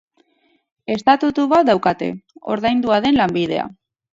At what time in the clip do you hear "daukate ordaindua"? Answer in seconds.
1.69-3.01